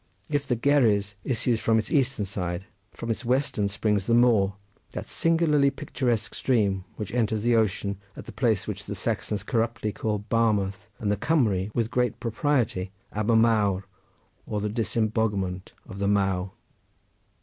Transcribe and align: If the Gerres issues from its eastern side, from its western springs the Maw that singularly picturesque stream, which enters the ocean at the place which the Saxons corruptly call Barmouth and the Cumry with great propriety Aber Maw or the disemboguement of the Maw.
If 0.29 0.47
the 0.47 0.55
Gerres 0.59 1.13
issues 1.23 1.59
from 1.59 1.77
its 1.77 1.91
eastern 1.91 2.25
side, 2.25 2.65
from 2.91 3.11
its 3.11 3.23
western 3.23 3.67
springs 3.69 4.07
the 4.07 4.15
Maw 4.15 4.53
that 4.93 5.07
singularly 5.07 5.69
picturesque 5.69 6.33
stream, 6.33 6.85
which 6.95 7.13
enters 7.13 7.43
the 7.43 7.55
ocean 7.55 7.99
at 8.17 8.25
the 8.25 8.31
place 8.31 8.67
which 8.67 8.85
the 8.85 8.95
Saxons 8.95 9.43
corruptly 9.43 9.91
call 9.91 10.17
Barmouth 10.27 10.89
and 10.97 11.11
the 11.11 11.17
Cumry 11.17 11.69
with 11.75 11.91
great 11.91 12.19
propriety 12.19 12.89
Aber 13.13 13.35
Maw 13.35 13.81
or 14.47 14.59
the 14.59 14.69
disemboguement 14.69 15.71
of 15.87 15.99
the 15.99 16.07
Maw. 16.07 16.49